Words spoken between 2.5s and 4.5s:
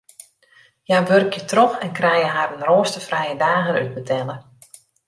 roasterfrije dagen útbetelle.